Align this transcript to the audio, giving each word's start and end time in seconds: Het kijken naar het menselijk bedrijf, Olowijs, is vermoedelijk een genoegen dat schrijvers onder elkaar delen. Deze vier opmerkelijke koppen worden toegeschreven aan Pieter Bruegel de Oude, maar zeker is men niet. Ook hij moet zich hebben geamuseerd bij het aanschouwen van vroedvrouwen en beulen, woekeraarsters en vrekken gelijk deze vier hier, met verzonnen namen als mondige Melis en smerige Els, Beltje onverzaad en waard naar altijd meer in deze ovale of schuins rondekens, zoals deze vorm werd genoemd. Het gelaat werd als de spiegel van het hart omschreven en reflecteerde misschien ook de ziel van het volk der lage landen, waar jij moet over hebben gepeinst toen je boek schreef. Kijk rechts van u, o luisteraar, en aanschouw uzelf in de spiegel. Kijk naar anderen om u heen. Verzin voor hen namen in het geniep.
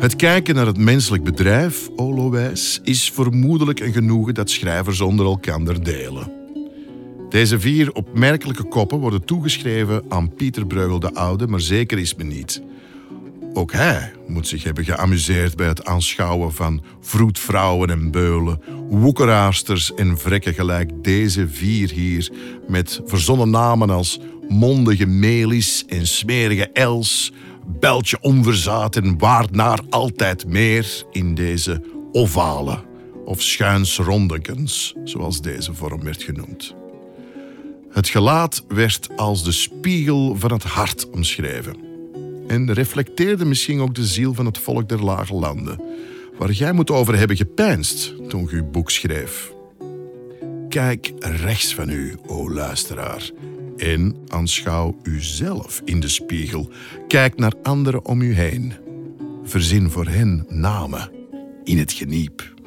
Het 0.00 0.16
kijken 0.16 0.54
naar 0.54 0.66
het 0.66 0.78
menselijk 0.78 1.24
bedrijf, 1.24 1.88
Olowijs, 1.96 2.80
is 2.82 3.10
vermoedelijk 3.10 3.80
een 3.80 3.92
genoegen 3.92 4.34
dat 4.34 4.50
schrijvers 4.50 5.00
onder 5.00 5.26
elkaar 5.26 5.82
delen. 5.82 6.32
Deze 7.28 7.60
vier 7.60 7.92
opmerkelijke 7.92 8.64
koppen 8.64 8.98
worden 8.98 9.24
toegeschreven 9.24 10.02
aan 10.08 10.34
Pieter 10.34 10.66
Bruegel 10.66 11.00
de 11.00 11.14
Oude, 11.14 11.46
maar 11.46 11.60
zeker 11.60 11.98
is 11.98 12.14
men 12.14 12.28
niet. 12.28 12.62
Ook 13.52 13.72
hij 13.72 14.12
moet 14.26 14.46
zich 14.46 14.64
hebben 14.64 14.84
geamuseerd 14.84 15.56
bij 15.56 15.68
het 15.68 15.84
aanschouwen 15.84 16.52
van 16.52 16.82
vroedvrouwen 17.00 17.90
en 17.90 18.10
beulen, 18.10 18.60
woekeraarsters 18.88 19.94
en 19.94 20.18
vrekken 20.18 20.54
gelijk 20.54 20.90
deze 21.04 21.48
vier 21.48 21.90
hier, 21.90 22.32
met 22.68 23.00
verzonnen 23.04 23.50
namen 23.50 23.90
als 23.90 24.20
mondige 24.48 25.06
Melis 25.06 25.84
en 25.88 26.06
smerige 26.06 26.70
Els, 26.72 27.32
Beltje 27.78 28.18
onverzaad 28.20 28.96
en 28.96 29.18
waard 29.18 29.50
naar 29.50 29.80
altijd 29.90 30.46
meer 30.46 31.04
in 31.10 31.34
deze 31.34 31.82
ovale 32.12 32.84
of 33.24 33.42
schuins 33.42 33.98
rondekens, 33.98 34.94
zoals 35.04 35.40
deze 35.40 35.74
vorm 35.74 36.02
werd 36.02 36.22
genoemd. 36.22 36.74
Het 37.90 38.08
gelaat 38.08 38.64
werd 38.68 39.08
als 39.16 39.44
de 39.44 39.52
spiegel 39.52 40.36
van 40.36 40.52
het 40.52 40.62
hart 40.62 41.10
omschreven 41.10 41.76
en 42.46 42.72
reflecteerde 42.72 43.44
misschien 43.44 43.80
ook 43.80 43.94
de 43.94 44.06
ziel 44.06 44.34
van 44.34 44.46
het 44.46 44.58
volk 44.58 44.88
der 44.88 45.04
lage 45.04 45.34
landen, 45.34 45.82
waar 46.38 46.50
jij 46.50 46.72
moet 46.72 46.90
over 46.90 47.18
hebben 47.18 47.36
gepeinst 47.36 48.28
toen 48.28 48.48
je 48.50 48.62
boek 48.62 48.90
schreef. 48.90 49.52
Kijk 50.68 51.12
rechts 51.18 51.74
van 51.74 51.90
u, 51.90 52.16
o 52.26 52.50
luisteraar, 52.50 53.30
en 53.80 54.16
aanschouw 54.28 54.96
uzelf 55.02 55.82
in 55.84 56.00
de 56.00 56.08
spiegel. 56.08 56.70
Kijk 57.08 57.36
naar 57.36 57.54
anderen 57.62 58.04
om 58.04 58.20
u 58.20 58.34
heen. 58.34 58.72
Verzin 59.44 59.90
voor 59.90 60.06
hen 60.06 60.44
namen 60.48 61.10
in 61.64 61.78
het 61.78 61.92
geniep. 61.92 62.59